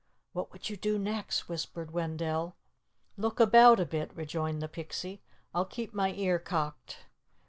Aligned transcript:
"What 0.33 0.51
would 0.51 0.67
you 0.67 0.77
do 0.77 0.97
next?" 0.97 1.47
whispered 1.47 1.91
Wendell. 1.91 2.55
"Look 3.17 3.39
about 3.39 3.79
a 3.79 3.85
bit," 3.85 4.11
rejoined 4.15 4.59
the 4.59 4.67
Pixie. 4.67 5.21
"I'll 5.53 5.63
keep 5.65 5.93
my 5.93 6.11
ear 6.13 6.39
cocked." 6.39 7.05